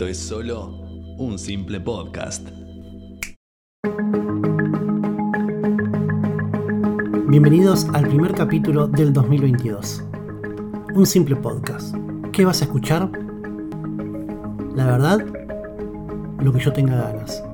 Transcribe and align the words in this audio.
esto 0.00 0.08
es 0.08 0.18
solo 0.18 0.78
un 1.18 1.38
simple 1.38 1.78
podcast. 1.78 2.48
Bienvenidos 7.28 7.86
al 7.92 8.08
primer 8.08 8.32
capítulo 8.32 8.86
del 8.88 9.12
2022. 9.12 10.02
Un 10.94 11.04
simple 11.04 11.36
podcast. 11.36 11.94
¿Qué 12.32 12.46
vas 12.46 12.62
a 12.62 12.64
escuchar? 12.64 13.10
La 14.74 14.86
verdad, 14.86 15.18
lo 16.38 16.50
que 16.50 16.60
yo 16.60 16.72
tenga 16.72 16.96
ganas. 16.96 17.44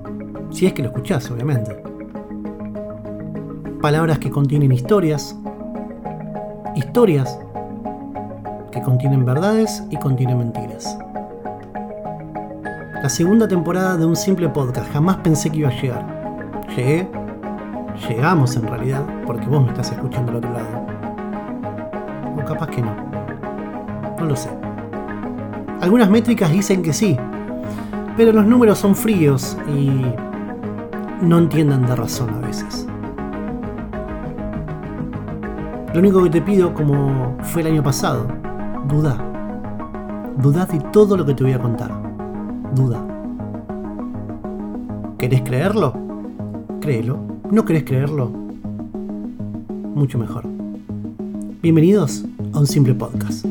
Si 0.53 0.67
es 0.67 0.73
que 0.73 0.83
lo 0.83 0.91
escuchás, 0.91 1.29
obviamente. 1.33 1.83
Palabras 3.83 4.21
que 4.21 4.31
contienen 4.31 4.71
historias. 4.71 5.37
Historias 6.77 7.41
que 8.71 8.81
contienen 8.83 9.25
verdades 9.25 9.83
y 9.91 9.97
contienen 9.97 10.39
mentiras. 10.39 10.56
La 13.07 13.11
segunda 13.11 13.47
temporada 13.47 13.97
de 13.97 14.05
un 14.05 14.17
simple 14.17 14.49
podcast. 14.49 14.93
Jamás 14.93 15.19
pensé 15.19 15.49
que 15.49 15.59
iba 15.59 15.69
a 15.69 15.81
llegar. 15.81 16.65
Llegué. 16.75 17.09
Llegamos 18.09 18.57
en 18.57 18.67
realidad, 18.67 19.07
porque 19.25 19.47
vos 19.47 19.63
me 19.63 19.69
estás 19.69 19.93
escuchando 19.93 20.33
al 20.33 20.39
otro 20.39 20.53
lado. 20.53 20.87
O 22.37 22.45
capaz 22.45 22.67
que 22.67 22.83
no. 22.83 22.97
No 24.19 24.27
lo 24.27 24.35
sé. 24.35 24.51
Algunas 25.81 26.11
métricas 26.11 26.51
dicen 26.51 26.83
que 26.83 26.93
sí, 26.93 27.17
pero 28.17 28.33
los 28.33 28.45
números 28.45 28.79
son 28.79 28.97
fríos 28.97 29.57
y 29.69 30.03
no 31.23 31.39
entienden 31.39 31.87
de 31.87 31.95
razón 31.95 32.35
a 32.35 32.45
veces. 32.45 32.89
Lo 35.95 36.01
único 36.01 36.25
que 36.25 36.31
te 36.31 36.43
pido, 36.43 36.75
como 36.75 37.37
fue 37.43 37.63
el 37.63 37.69
año 37.69 37.85
pasado, 37.85 38.27
duda. 38.89 39.17
Duda 40.39 40.67
de 40.67 40.81
todo 40.91 41.17
lo 41.17 41.25
que 41.25 41.35
te 41.35 41.45
voy 41.45 41.53
a 41.53 41.61
contar. 41.61 42.06
Duda. 42.77 43.01
¿Querés 45.19 45.41
creerlo? 45.41 45.95
Créelo. 46.83 47.41
¿No 47.51 47.65
querés 47.65 47.85
creerlo? 47.85 48.29
Mucho 48.29 50.19
mejor. 50.19 50.45
Bienvenidos 51.63 52.27
a 52.53 52.61
un 52.61 52.67
simple 52.67 52.93
podcast. 52.93 53.47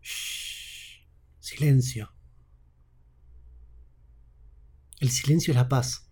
Shh. 0.00 1.02
Silencio. 1.40 2.12
El 5.00 5.10
silencio 5.10 5.50
es 5.50 5.56
la 5.56 5.68
paz. 5.68 6.08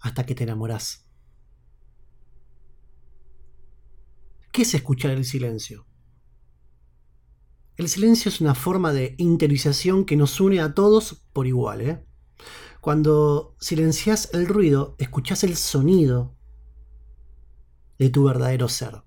Hasta 0.00 0.26
que 0.26 0.34
te 0.34 0.42
enamorás. 0.42 1.08
¿Qué 4.50 4.62
es 4.62 4.74
escuchar 4.74 5.12
el 5.12 5.24
silencio? 5.24 5.86
El 7.76 7.88
silencio 7.88 8.28
es 8.28 8.40
una 8.40 8.54
forma 8.54 8.92
de 8.92 9.16
interiorización 9.18 10.04
que 10.04 10.16
nos 10.16 10.40
une 10.40 10.60
a 10.60 10.74
todos 10.74 11.24
por 11.32 11.46
igual. 11.46 11.80
¿eh? 11.80 12.04
Cuando 12.80 13.56
silencias 13.58 14.30
el 14.32 14.46
ruido, 14.46 14.94
escuchás 14.98 15.42
el 15.42 15.56
sonido 15.56 16.36
de 17.98 18.10
tu 18.10 18.24
verdadero 18.24 18.68
ser. 18.68 19.02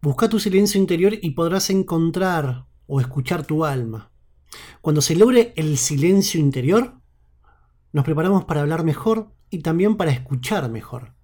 Busca 0.00 0.28
tu 0.28 0.40
silencio 0.40 0.80
interior 0.80 1.14
y 1.20 1.30
podrás 1.30 1.70
encontrar 1.70 2.66
o 2.86 3.00
escuchar 3.00 3.46
tu 3.46 3.64
alma. 3.64 4.10
Cuando 4.80 5.02
se 5.02 5.14
logre 5.14 5.52
el 5.56 5.76
silencio 5.78 6.40
interior, 6.40 7.00
nos 7.92 8.04
preparamos 8.04 8.44
para 8.44 8.62
hablar 8.62 8.84
mejor 8.84 9.32
y 9.50 9.60
también 9.60 9.96
para 9.96 10.10
escuchar 10.10 10.68
mejor. 10.70 11.14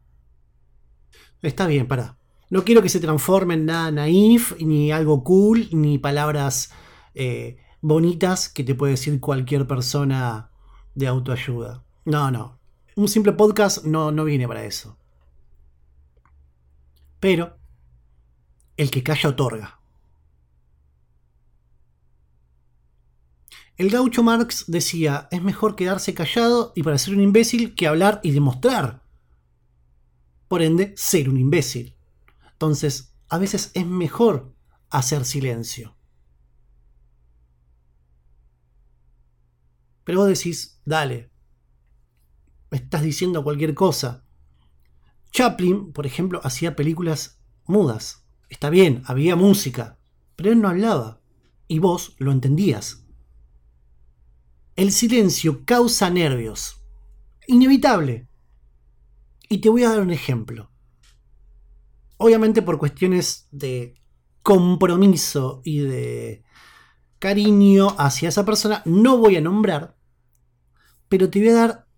Está 1.42 1.66
bien, 1.66 1.86
para. 1.88 2.18
No 2.50 2.64
quiero 2.64 2.82
que 2.82 2.88
se 2.88 3.00
transforme 3.00 3.54
en 3.54 3.66
nada 3.66 3.90
naif, 3.90 4.58
ni 4.60 4.92
algo 4.92 5.24
cool, 5.24 5.68
ni 5.72 5.98
palabras 5.98 6.70
eh, 7.14 7.58
bonitas 7.80 8.48
que 8.48 8.64
te 8.64 8.74
puede 8.74 8.92
decir 8.92 9.18
cualquier 9.20 9.66
persona 9.66 10.50
de 10.94 11.06
autoayuda. 11.06 11.84
No, 12.04 12.30
no. 12.30 12.58
Un 12.96 13.08
simple 13.08 13.32
podcast 13.32 13.84
no, 13.84 14.12
no 14.12 14.24
viene 14.24 14.46
para 14.46 14.64
eso. 14.64 14.96
Pero 17.18 17.56
el 18.76 18.90
que 18.90 19.02
calla 19.02 19.30
otorga. 19.30 19.80
El 23.76 23.90
gaucho 23.90 24.22
Marx 24.22 24.66
decía, 24.68 25.26
es 25.32 25.42
mejor 25.42 25.74
quedarse 25.74 26.14
callado 26.14 26.72
y 26.76 26.84
parecer 26.84 27.14
un 27.14 27.20
imbécil 27.20 27.74
que 27.74 27.88
hablar 27.88 28.20
y 28.22 28.30
demostrar. 28.30 29.02
Por 30.46 30.62
ende, 30.62 30.94
ser 30.96 31.28
un 31.28 31.38
imbécil. 31.38 31.93
Entonces, 32.64 33.14
a 33.28 33.36
veces 33.36 33.70
es 33.74 33.86
mejor 33.86 34.54
hacer 34.88 35.26
silencio. 35.26 35.98
Pero 40.02 40.20
vos 40.20 40.28
decís, 40.28 40.80
dale, 40.86 41.30
me 42.70 42.78
estás 42.78 43.02
diciendo 43.02 43.44
cualquier 43.44 43.74
cosa. 43.74 44.24
Chaplin, 45.30 45.92
por 45.92 46.06
ejemplo, 46.06 46.40
hacía 46.42 46.74
películas 46.74 47.38
mudas. 47.66 48.24
Está 48.48 48.70
bien, 48.70 49.02
había 49.04 49.36
música, 49.36 49.98
pero 50.34 50.50
él 50.50 50.62
no 50.62 50.70
hablaba. 50.70 51.20
Y 51.68 51.80
vos 51.80 52.16
lo 52.16 52.32
entendías. 52.32 53.04
El 54.74 54.90
silencio 54.90 55.66
causa 55.66 56.08
nervios. 56.08 56.82
Inevitable. 57.46 58.26
Y 59.50 59.58
te 59.58 59.68
voy 59.68 59.84
a 59.84 59.90
dar 59.90 60.00
un 60.00 60.12
ejemplo. 60.12 60.70
Obviamente 62.24 62.62
por 62.62 62.78
cuestiones 62.78 63.48
de 63.50 64.00
compromiso 64.42 65.60
y 65.62 65.80
de 65.80 66.42
cariño 67.18 67.94
hacia 67.98 68.30
esa 68.30 68.46
persona, 68.46 68.80
no 68.86 69.18
voy 69.18 69.36
a 69.36 69.42
nombrar, 69.42 69.98
pero 71.10 71.28
te 71.28 71.40
voy 71.40 71.50
a 71.50 71.54
dar 71.54 71.88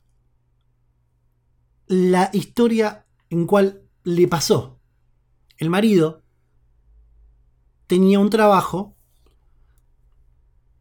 la 1.86 2.30
historia 2.32 3.06
en 3.30 3.46
cual 3.46 3.88
le 4.02 4.26
pasó. 4.26 4.80
El 5.58 5.70
marido 5.70 6.24
tenía 7.86 8.18
un 8.18 8.28
trabajo 8.28 8.96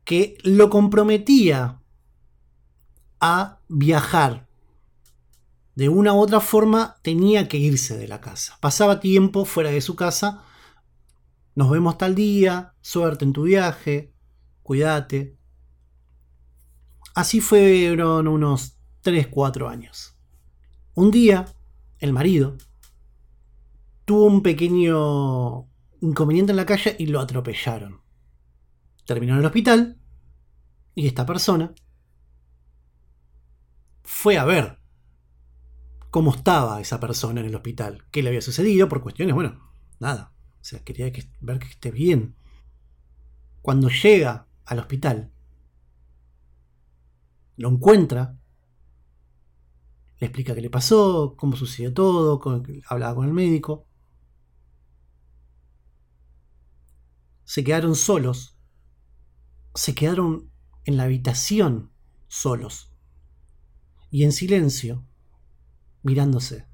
que 0.06 0.40
lo 0.42 0.72
comprometía 0.72 1.84
a 3.20 3.62
viajar. 3.68 4.45
De 5.76 5.90
una 5.90 6.14
u 6.14 6.20
otra 6.20 6.40
forma 6.40 6.98
tenía 7.02 7.50
que 7.50 7.58
irse 7.58 7.98
de 7.98 8.08
la 8.08 8.22
casa. 8.22 8.58
Pasaba 8.62 9.02
tiempo 9.02 9.44
fuera 9.44 9.72
de 9.72 9.82
su 9.82 9.96
casa. 9.96 10.44
Nos 11.54 11.70
vemos 11.70 11.98
tal 11.98 12.16
día, 12.16 12.74
suerte 12.82 13.26
en 13.26 13.34
tu 13.34 13.44
viaje, 13.44 14.14
cuídate. 14.64 15.38
Así 17.14 17.42
fueron 17.42 18.28
unos 18.28 18.78
3, 19.02 19.28
4 19.28 19.68
años. 19.68 20.18
Un 20.94 21.12
día, 21.12 21.46
el 22.00 22.14
marido 22.14 22.58
tuvo 24.06 24.26
un 24.26 24.42
pequeño 24.42 25.68
inconveniente 26.00 26.52
en 26.52 26.58
la 26.58 26.66
calle 26.66 26.96
y 26.98 27.08
lo 27.08 27.20
atropellaron. 27.20 28.02
Terminó 29.06 29.34
en 29.34 29.40
el 29.40 29.46
hospital 29.46 30.00
y 30.94 31.08
esta 31.08 31.26
persona 31.26 31.74
fue 34.04 34.38
a 34.38 34.46
ver 34.46 34.85
cómo 36.16 36.34
estaba 36.34 36.80
esa 36.80 36.98
persona 37.02 37.42
en 37.42 37.48
el 37.48 37.56
hospital, 37.56 38.06
qué 38.10 38.24
le 38.24 38.30
había 38.30 38.42
sucedido 38.42 38.88
por 38.88 39.02
cuestiones, 39.02 39.36
bueno, 39.36 39.70
nada, 40.00 40.32
o 40.62 40.64
sea, 40.64 40.80
quería 40.80 41.12
ver 41.42 41.60
que 41.60 41.68
esté 41.68 41.92
bien. 41.92 42.38
Cuando 43.62 43.90
llega 43.90 44.48
al 44.64 44.80
hospital, 44.80 45.34
lo 47.58 47.68
encuentra, 47.68 48.40
le 50.22 50.28
explica 50.28 50.56
qué 50.56 50.62
le 50.62 50.70
pasó, 50.70 51.36
cómo 51.36 51.58
sucedió 51.58 51.94
todo, 51.94 52.42
hablaba 52.88 53.16
con 53.16 53.28
el 53.28 53.34
médico. 53.34 53.86
Se 57.44 57.62
quedaron 57.62 57.94
solos, 57.94 58.58
se 59.74 59.94
quedaron 59.94 60.50
en 60.86 60.96
la 60.96 61.04
habitación 61.04 61.92
solos 62.30 62.94
y 64.10 64.24
en 64.24 64.32
silencio, 64.32 65.06
mirándose. 66.06 66.68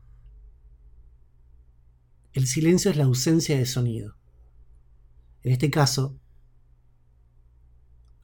El 2.33 2.47
silencio 2.47 2.91
es 2.91 2.97
la 2.97 3.05
ausencia 3.05 3.57
de 3.57 3.65
sonido. 3.65 4.17
En 5.41 5.53
este 5.53 5.71
caso, 5.71 6.19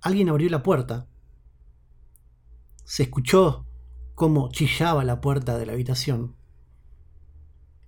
alguien 0.01 0.27
abrió 0.27 0.49
la 0.49 0.63
puerta. 0.63 1.07
Se 2.83 3.03
escuchó 3.03 3.65
cómo 4.15 4.51
chillaba 4.51 5.05
la 5.05 5.21
puerta 5.21 5.57
de 5.57 5.65
la 5.65 5.73
habitación. 5.73 6.35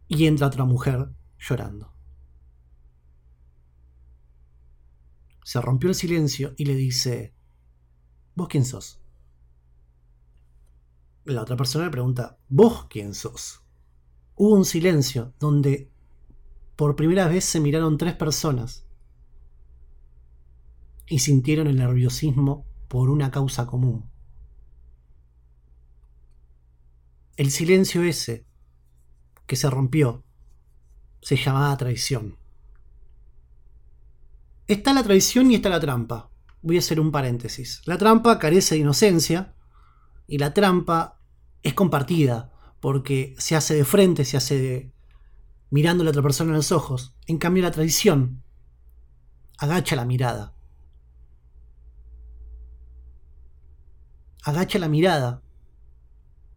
Y 0.08 0.26
entra 0.26 0.48
otra 0.48 0.64
mujer 0.64 1.10
llorando. 1.38 1.94
Se 5.44 5.60
rompió 5.60 5.90
el 5.90 5.96
silencio 5.96 6.54
y 6.56 6.66
le 6.66 6.76
dice, 6.76 7.34
¿Vos 8.34 8.48
quién 8.48 8.64
sos? 8.64 9.02
La 11.26 11.42
otra 11.42 11.56
persona 11.56 11.86
le 11.86 11.92
pregunta, 11.92 12.38
¿vos 12.48 12.86
quién 12.90 13.14
sos? 13.14 13.62
Hubo 14.36 14.56
un 14.56 14.66
silencio 14.66 15.34
donde 15.40 15.92
por 16.76 16.96
primera 16.96 17.28
vez 17.28 17.44
se 17.46 17.60
miraron 17.60 17.98
tres 17.98 18.16
personas 18.16 18.86
y 21.08 21.20
sintieron 21.20 21.68
el 21.68 21.76
nerviosismo 21.76 22.66
por 22.88 23.10
una 23.10 23.32
causa 23.32 23.66
común. 23.66 24.10
El 27.36 27.52
silencio 27.52 28.04
ese 28.04 28.46
que 29.46 29.56
se 29.56 29.70
rompió 29.70 30.24
se 31.22 31.36
llamaba 31.36 31.76
traición. 31.78 32.38
Está 34.68 34.94
la 34.94 35.04
traición 35.04 35.52
y 35.52 35.56
está 35.56 35.70
la 35.70 35.80
trampa. 35.80 36.30
Voy 36.62 36.76
a 36.76 36.80
hacer 36.80 37.00
un 37.00 37.12
paréntesis. 37.12 37.82
La 37.86 37.98
trampa 37.98 38.38
carece 38.40 38.76
de 38.76 38.82
inocencia 38.82 39.56
y 40.30 40.38
la 40.38 40.54
trampa 40.54 41.20
es 41.64 41.74
compartida 41.74 42.54
porque 42.80 43.36
se 43.38 43.56
hace 43.56 43.74
de 43.74 43.84
frente, 43.84 44.24
se 44.24 44.38
hace 44.38 44.60
de 44.60 44.94
mirando 45.72 46.04
a 46.04 46.06
la 46.06 46.12
otra 46.12 46.22
persona 46.22 46.52
en 46.52 46.58
los 46.58 46.72
ojos. 46.72 47.16
En 47.26 47.38
cambio 47.38 47.64
la 47.64 47.72
traición 47.72 48.44
agacha 49.58 49.96
la 49.96 50.06
mirada. 50.06 50.54
Agacha 54.44 54.80
la 54.80 54.88
mirada 54.88 55.42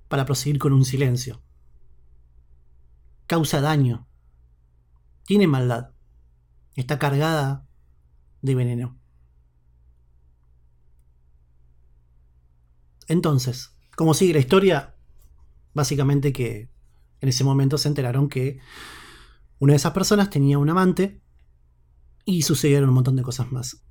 para 0.09 0.25
proseguir 0.25 0.59
con 0.59 0.73
un 0.73 0.85
silencio. 0.85 1.43
Causa 3.27 3.61
daño. 3.61 4.07
Tiene 5.25 5.47
maldad. 5.47 5.91
Está 6.77 6.99
cargada 6.99 7.67
de 8.43 8.55
veneno. 8.55 9.02
Entonces, 13.09 13.75
¿cómo 13.97 14.15
sigue 14.15 14.35
la 14.35 14.41
historia? 14.41 14.95
Básicamente 15.75 16.33
que 16.33 16.71
en 17.21 17.29
ese 17.29 17.45
momento 17.45 17.79
se 17.79 17.89
enteraron 17.89 18.29
que 18.29 18.59
una 19.59 19.73
de 19.73 19.77
esas 19.77 19.93
personas 19.93 20.29
tenía 20.29 20.59
un 20.59 20.69
amante 20.69 21.23
y 22.25 22.43
sucedieron 22.43 22.89
un 22.89 22.97
montón 22.97 23.17
de 23.17 23.23
cosas 23.23 23.51
más. 23.53 23.83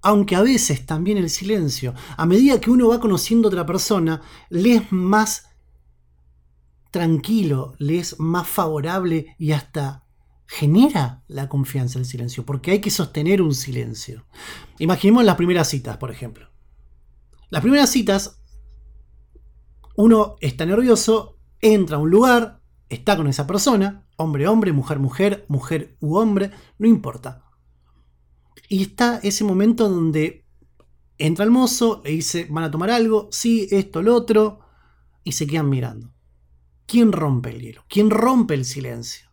Aunque 0.00 0.36
a 0.36 0.42
veces 0.42 0.86
también 0.86 1.18
el 1.18 1.30
silencio, 1.30 1.94
a 2.16 2.26
medida 2.26 2.60
que 2.60 2.70
uno 2.70 2.88
va 2.88 3.00
conociendo 3.00 3.48
a 3.48 3.50
otra 3.50 3.66
persona, 3.66 4.22
le 4.48 4.74
es 4.74 4.92
más 4.92 5.48
tranquilo, 6.90 7.74
le 7.78 7.98
es 7.98 8.18
más 8.18 8.48
favorable 8.48 9.34
y 9.38 9.52
hasta 9.52 10.04
genera 10.46 11.22
la 11.28 11.48
confianza 11.48 11.98
el 11.98 12.06
silencio, 12.06 12.44
porque 12.44 12.70
hay 12.70 12.80
que 12.80 12.90
sostener 12.90 13.42
un 13.42 13.54
silencio. 13.54 14.24
Imaginemos 14.78 15.24
las 15.24 15.36
primeras 15.36 15.68
citas, 15.68 15.98
por 15.98 16.10
ejemplo. 16.10 16.48
Las 17.50 17.62
primeras 17.62 17.90
citas, 17.90 18.42
uno 19.96 20.36
está 20.40 20.66
nervioso, 20.66 21.38
entra 21.60 21.96
a 21.96 22.00
un 22.00 22.10
lugar, 22.10 22.62
está 22.88 23.16
con 23.16 23.26
esa 23.26 23.46
persona, 23.46 24.06
hombre, 24.16 24.46
hombre, 24.46 24.72
mujer, 24.72 24.98
mujer, 24.98 25.46
mujer 25.48 25.96
u 26.00 26.16
hombre, 26.16 26.50
no 26.78 26.86
importa. 26.86 27.44
Y 28.68 28.82
está 28.82 29.18
ese 29.22 29.44
momento 29.44 29.88
donde 29.88 30.46
entra 31.16 31.44
el 31.44 31.50
mozo, 31.50 32.02
le 32.04 32.10
dice, 32.10 32.46
van 32.50 32.64
a 32.64 32.70
tomar 32.70 32.90
algo, 32.90 33.28
sí, 33.32 33.66
esto, 33.70 34.02
lo 34.02 34.14
otro, 34.14 34.60
y 35.24 35.32
se 35.32 35.46
quedan 35.46 35.70
mirando. 35.70 36.12
¿Quién 36.86 37.12
rompe 37.12 37.50
el 37.50 37.60
hielo? 37.60 37.84
¿Quién 37.88 38.10
rompe 38.10 38.54
el 38.54 38.64
silencio? 38.64 39.28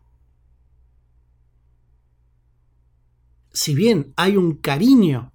Si 3.51 3.73
bien 3.73 4.13
hay 4.17 4.35
un 4.35 4.55
cariño, 4.55 5.31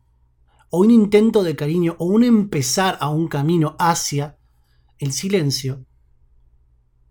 o 0.70 0.80
un 0.80 0.90
intento 0.90 1.42
de 1.42 1.56
cariño, 1.56 1.96
o 1.98 2.06
un 2.06 2.24
empezar 2.24 2.96
a 3.00 3.08
un 3.08 3.28
camino 3.28 3.76
hacia 3.78 4.38
el 4.98 5.12
silencio, 5.12 5.84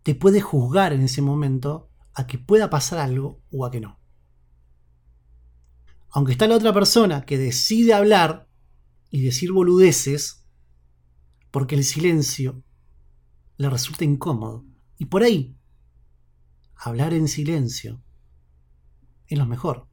te 0.03 0.15
puede 0.15 0.41
juzgar 0.41 0.93
en 0.93 1.01
ese 1.01 1.21
momento 1.21 1.91
a 2.13 2.25
que 2.25 2.37
pueda 2.37 2.69
pasar 2.69 2.99
algo 2.99 3.41
o 3.51 3.65
a 3.65 3.71
que 3.71 3.81
no. 3.81 3.99
Aunque 6.11 6.31
está 6.31 6.47
la 6.47 6.55
otra 6.55 6.73
persona 6.73 7.25
que 7.25 7.37
decide 7.37 7.93
hablar 7.93 8.49
y 9.09 9.21
decir 9.21 9.51
boludeces, 9.51 10.45
porque 11.51 11.75
el 11.75 11.83
silencio 11.83 12.63
le 13.57 13.69
resulta 13.69 14.05
incómodo. 14.05 14.65
Y 14.97 15.05
por 15.05 15.23
ahí, 15.23 15.57
hablar 16.75 17.13
en 17.13 17.27
silencio 17.27 18.01
es 19.27 19.37
lo 19.37 19.45
mejor. 19.45 19.88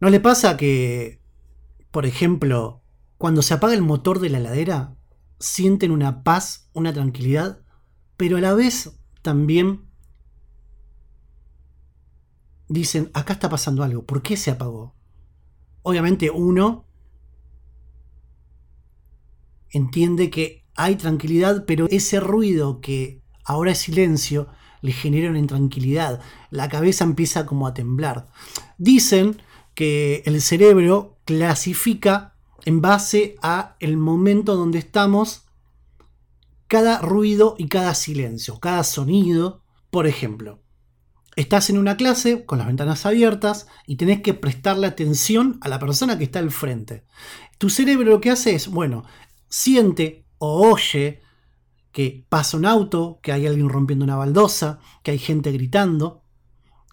¿No 0.00 0.10
le 0.10 0.20
pasa 0.20 0.56
que, 0.56 1.20
por 1.90 2.06
ejemplo, 2.06 2.82
cuando 3.16 3.42
se 3.42 3.54
apaga 3.54 3.74
el 3.74 3.82
motor 3.82 4.20
de 4.20 4.30
la 4.30 4.38
heladera, 4.38 4.96
sienten 5.40 5.90
una 5.90 6.22
paz, 6.22 6.70
una 6.72 6.92
tranquilidad, 6.92 7.60
pero 8.16 8.36
a 8.36 8.40
la 8.40 8.54
vez 8.54 8.98
también 9.22 9.88
dicen, 12.68 13.10
acá 13.14 13.32
está 13.32 13.48
pasando 13.48 13.82
algo, 13.82 14.04
¿por 14.04 14.22
qué 14.22 14.36
se 14.36 14.50
apagó? 14.50 14.94
Obviamente 15.82 16.30
uno 16.30 16.86
entiende 19.70 20.30
que 20.30 20.64
hay 20.76 20.96
tranquilidad, 20.96 21.64
pero 21.66 21.86
ese 21.90 22.20
ruido 22.20 22.80
que 22.80 23.22
ahora 23.44 23.72
es 23.72 23.78
silencio 23.78 24.48
le 24.80 24.92
genera 24.92 25.30
una 25.30 25.40
intranquilidad. 25.40 26.20
La 26.50 26.68
cabeza 26.68 27.04
empieza 27.04 27.46
como 27.46 27.66
a 27.66 27.74
temblar. 27.74 28.28
Dicen 28.76 29.40
que 29.78 30.24
el 30.26 30.42
cerebro 30.42 31.20
clasifica 31.24 32.34
en 32.64 32.80
base 32.80 33.36
a 33.42 33.76
el 33.78 33.96
momento 33.96 34.56
donde 34.56 34.80
estamos 34.80 35.44
cada 36.66 36.98
ruido 36.98 37.54
y 37.58 37.68
cada 37.68 37.94
silencio, 37.94 38.58
cada 38.58 38.82
sonido. 38.82 39.62
Por 39.92 40.08
ejemplo, 40.08 40.64
estás 41.36 41.70
en 41.70 41.78
una 41.78 41.96
clase 41.96 42.44
con 42.44 42.58
las 42.58 42.66
ventanas 42.66 43.06
abiertas 43.06 43.68
y 43.86 43.94
tenés 43.94 44.20
que 44.20 44.34
prestarle 44.34 44.88
atención 44.88 45.58
a 45.60 45.68
la 45.68 45.78
persona 45.78 46.18
que 46.18 46.24
está 46.24 46.40
al 46.40 46.50
frente. 46.50 47.04
Tu 47.58 47.70
cerebro 47.70 48.10
lo 48.10 48.20
que 48.20 48.32
hace 48.32 48.56
es, 48.56 48.66
bueno, 48.66 49.04
siente 49.48 50.26
o 50.38 50.72
oye 50.72 51.20
que 51.92 52.26
pasa 52.28 52.56
un 52.56 52.66
auto, 52.66 53.20
que 53.22 53.30
hay 53.30 53.46
alguien 53.46 53.68
rompiendo 53.68 54.04
una 54.04 54.16
baldosa, 54.16 54.80
que 55.04 55.12
hay 55.12 55.18
gente 55.18 55.52
gritando, 55.52 56.24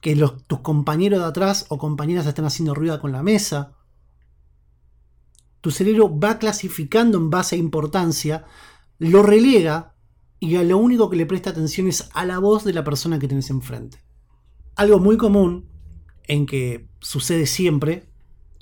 que 0.06 0.16
tus 0.46 0.60
compañeros 0.60 1.22
de 1.22 1.25
atrás 1.25 1.66
o 1.69 1.80
compañeras 1.80 2.28
están 2.28 2.46
haciendo 2.46 2.75
ruido 2.75 3.02
con 3.02 3.12
la 3.12 3.24
mesa, 3.24 3.74
tu 5.62 5.72
cerebro 5.72 6.19
va 6.19 6.38
clasificando 6.38 7.18
en 7.18 7.31
base 7.31 7.56
a 7.56 7.57
importancia, 7.57 8.46
lo 9.00 9.24
relega 9.24 9.95
y 10.40 10.57
a 10.57 10.64
lo 10.64 10.78
único 10.78 11.09
que 11.09 11.16
le 11.16 11.26
presta 11.26 11.50
atención 11.50 11.88
es 11.88 12.07
a 12.14 12.24
la 12.24 12.38
voz 12.38 12.64
de 12.64 12.74
la 12.74 12.83
persona 12.83 13.18
que 13.18 13.28
tienes 13.28 13.50
enfrente. 13.50 13.97
Algo 14.76 15.00
muy 15.00 15.18
común 15.18 15.71
en 16.28 16.45
que 16.45 16.88
sucede 17.00 17.47
siempre 17.47 18.07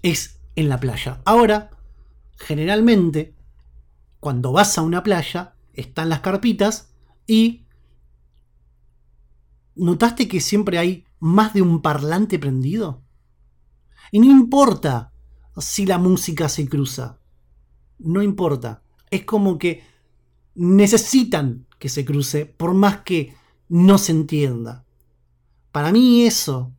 es 0.01 0.39
en 0.55 0.69
la 0.69 0.79
playa. 0.79 1.21
Ahora, 1.25 1.71
generalmente, 2.37 3.35
cuando 4.21 4.53
vas 4.53 4.77
a 4.77 4.81
una 4.81 5.03
playa, 5.03 5.55
están 5.73 6.07
las 6.07 6.21
carpitas 6.21 6.93
y 7.27 7.65
¿notaste 9.75 10.29
que 10.29 10.39
siempre 10.39 10.77
hay 10.77 11.03
más 11.23 11.53
de 11.53 11.61
un 11.61 11.81
parlante 11.81 12.37
prendido? 12.37 13.01
Y 14.11 14.19
no 14.19 14.25
importa 14.25 15.13
si 15.57 15.85
la 15.85 15.97
música 15.97 16.49
se 16.49 16.67
cruza. 16.67 17.19
No 17.97 18.21
importa. 18.21 18.83
Es 19.09 19.23
como 19.23 19.57
que 19.57 19.83
necesitan 20.55 21.65
que 21.79 21.87
se 21.87 22.03
cruce 22.03 22.45
por 22.45 22.73
más 22.73 22.97
que 22.99 23.35
no 23.69 23.97
se 23.97 24.11
entienda. 24.11 24.85
Para 25.71 25.91
mí 25.91 26.25
eso 26.25 26.73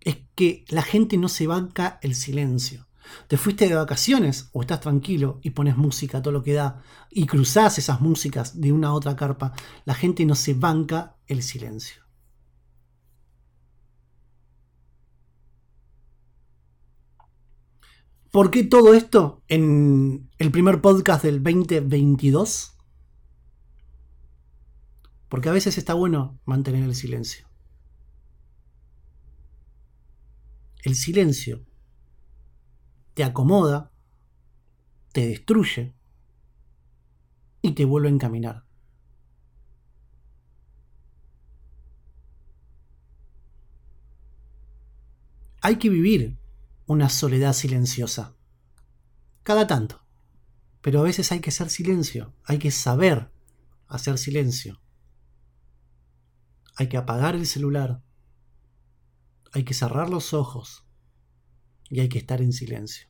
es 0.00 0.18
que 0.34 0.64
la 0.68 0.82
gente 0.82 1.16
no 1.16 1.28
se 1.28 1.46
banca 1.46 2.00
el 2.02 2.14
silencio. 2.16 2.88
Te 3.28 3.36
fuiste 3.36 3.68
de 3.68 3.74
vacaciones 3.74 4.48
o 4.52 4.62
estás 4.62 4.80
tranquilo 4.80 5.38
y 5.42 5.50
pones 5.50 5.76
música 5.76 6.20
todo 6.20 6.32
lo 6.32 6.42
que 6.42 6.54
da 6.54 6.82
y 7.10 7.26
cruzás 7.26 7.78
esas 7.78 8.00
músicas 8.00 8.60
de 8.60 8.72
una 8.72 8.88
a 8.88 8.94
otra 8.94 9.14
carpa, 9.16 9.52
la 9.84 9.94
gente 9.94 10.24
no 10.26 10.34
se 10.34 10.54
banca 10.54 11.16
el 11.26 11.42
silencio. 11.42 12.09
¿Por 18.30 18.52
qué 18.52 18.62
todo 18.62 18.94
esto 18.94 19.42
en 19.48 20.30
el 20.38 20.52
primer 20.52 20.80
podcast 20.80 21.24
del 21.24 21.42
2022? 21.42 22.76
Porque 25.28 25.48
a 25.48 25.52
veces 25.52 25.78
está 25.78 25.94
bueno 25.94 26.38
mantener 26.44 26.84
el 26.84 26.94
silencio. 26.94 27.48
El 30.84 30.94
silencio 30.94 31.66
te 33.14 33.24
acomoda, 33.24 33.90
te 35.12 35.26
destruye 35.26 35.96
y 37.62 37.72
te 37.72 37.84
vuelve 37.84 38.08
a 38.08 38.12
encaminar. 38.12 38.64
Hay 45.62 45.76
que 45.76 45.90
vivir 45.90 46.39
una 46.90 47.08
soledad 47.08 47.52
silenciosa. 47.52 48.34
Cada 49.44 49.68
tanto. 49.68 50.04
Pero 50.80 50.98
a 50.98 51.04
veces 51.04 51.30
hay 51.30 51.38
que 51.38 51.50
hacer 51.50 51.70
silencio, 51.70 52.34
hay 52.42 52.58
que 52.58 52.72
saber 52.72 53.32
hacer 53.86 54.18
silencio. 54.18 54.82
Hay 56.74 56.88
que 56.88 56.96
apagar 56.96 57.36
el 57.36 57.46
celular. 57.46 58.02
hay 59.52 59.62
que 59.64 59.74
cerrar 59.74 60.10
los 60.10 60.34
ojos 60.34 60.84
y 61.88 62.00
hay 62.00 62.08
que 62.08 62.18
estar 62.18 62.42
en 62.42 62.52
silencio. 62.52 63.08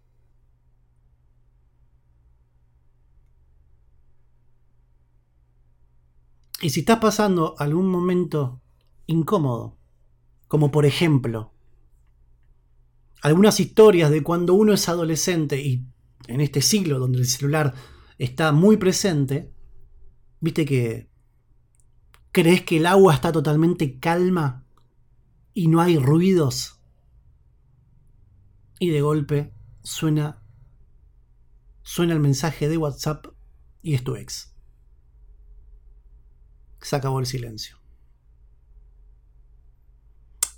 Y 6.60 6.68
si 6.68 6.80
estás 6.80 6.98
pasando 6.98 7.54
algún 7.58 7.88
momento 7.88 8.60
incómodo, 9.06 9.78
como 10.48 10.70
por 10.70 10.84
ejemplo, 10.84 11.54
algunas 13.22 13.60
historias 13.60 14.10
de 14.10 14.22
cuando 14.22 14.54
uno 14.54 14.72
es 14.72 14.88
adolescente 14.88 15.60
y 15.60 15.86
en 16.26 16.40
este 16.40 16.62
siglo 16.62 16.98
donde 16.98 17.18
el 17.18 17.26
celular 17.26 17.74
está 18.18 18.52
muy 18.52 18.76
presente, 18.76 19.52
viste 20.40 20.64
que 20.64 21.10
crees 22.32 22.62
que 22.62 22.78
el 22.78 22.86
agua 22.86 23.14
está 23.14 23.32
totalmente 23.32 23.98
calma 23.98 24.64
y 25.54 25.68
no 25.68 25.80
hay 25.80 25.98
ruidos. 25.98 26.80
Y 28.78 28.90
de 28.90 29.02
golpe 29.02 29.52
suena 29.82 30.42
suena 31.82 32.14
el 32.14 32.20
mensaje 32.20 32.68
de 32.68 32.76
WhatsApp 32.76 33.26
y 33.82 33.94
es 33.94 34.04
tu 34.04 34.14
ex. 34.16 34.54
Se 36.80 36.96
acabó 36.96 37.18
el 37.18 37.26
silencio. 37.26 37.78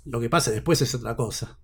Lo 0.05 0.19
que 0.19 0.29
pasa 0.29 0.51
después 0.51 0.81
es 0.81 0.93
otra 0.93 1.15
cosa. 1.15 1.59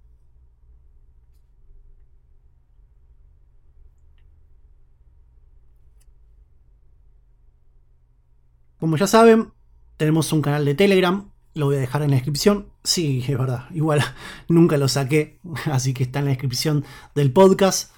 Como 8.80 8.96
ya 8.96 9.08
saben, 9.08 9.52
tenemos 9.98 10.32
un 10.32 10.42
canal 10.42 10.64
de 10.64 10.74
Telegram, 10.74 11.30
lo 11.54 11.66
voy 11.66 11.76
a 11.76 11.80
dejar 11.80 12.02
en 12.02 12.12
la 12.12 12.16
descripción. 12.16 12.70
Sí, 12.84 13.24
es 13.28 13.38
verdad, 13.38 13.66
igual 13.72 14.02
nunca 14.48 14.78
lo 14.78 14.88
saqué, 14.88 15.40
así 15.66 15.94
que 15.94 16.04
está 16.04 16.20
en 16.20 16.26
la 16.26 16.32
descripción 16.32 16.86
del 17.14 17.34
podcast, 17.34 17.94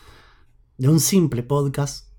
de 0.77 0.89
un 0.89 0.99
simple 0.99 1.43
podcast. 1.43 2.09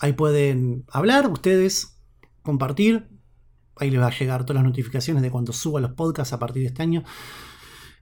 Ahí 0.00 0.14
pueden 0.14 0.84
hablar 0.90 1.28
ustedes, 1.28 1.96
compartir. 2.42 3.08
Ahí 3.76 3.90
les 3.90 4.00
va 4.00 4.08
a 4.08 4.18
llegar 4.18 4.44
todas 4.44 4.56
las 4.56 4.64
notificaciones 4.64 5.22
de 5.22 5.30
cuando 5.30 5.52
suba 5.52 5.80
los 5.80 5.92
podcasts 5.92 6.32
a 6.32 6.40
partir 6.40 6.62
de 6.62 6.68
este 6.68 6.82
año. 6.82 7.04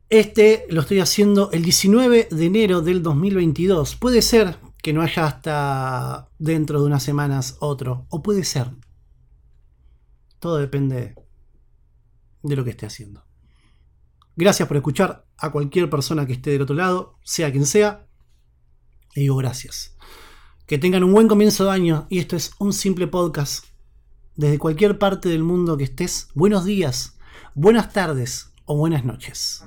Este 0.09 0.65
lo 0.71 0.81
estoy 0.81 1.01
haciendo 1.01 1.51
el 1.53 1.63
19 1.63 2.29
de 2.31 2.47
enero 2.47 2.81
del 2.81 3.03
2022. 3.03 3.97
Puede 3.97 4.23
ser 4.23 4.57
que 4.83 4.93
no 4.93 5.03
haya 5.03 5.27
hasta 5.27 6.29
dentro 6.39 6.81
de 6.81 6.87
unas 6.87 7.03
semanas 7.03 7.57
otro. 7.61 8.07
O 8.09 8.23
puede 8.23 8.45
ser. 8.45 8.71
Todo 10.39 10.57
depende 10.57 11.15
de 12.43 12.57
lo 12.57 12.65
que 12.65 12.71
esté 12.71 12.87
haciendo. 12.87 13.25
Gracias 14.37 14.67
por 14.67 14.77
escuchar 14.77 15.27
a 15.37 15.51
cualquier 15.51 15.91
persona 15.91 16.27
que 16.27 16.35
esté 16.35 16.51
del 16.51 16.63
otro 16.63 16.77
lado, 16.77 17.19
sea 17.23 17.51
quien 17.51 17.67
sea. 17.67 18.07
Le 19.15 19.23
digo 19.23 19.37
gracias. 19.37 19.97
Que 20.67 20.79
tengan 20.79 21.05
un 21.05 21.13
buen 21.13 21.29
comienzo 21.29 21.65
de 21.65 21.73
año 21.73 22.07
y 22.09 22.21
esto 22.21 22.37
es 22.37 22.53
un 22.59 22.73
simple 22.73 23.07
podcast. 23.07 23.67
Desde 24.37 24.59
cualquier 24.59 24.99
parte 24.99 25.29
del 25.29 25.43
mundo 25.43 25.77
que 25.77 25.85
estés, 25.85 26.29
buenos 26.35 26.65
días, 26.65 27.19
buenas 27.55 27.93
tardes 27.93 28.53
o 28.65 28.77
buenas 28.77 29.05
noches. 29.05 29.65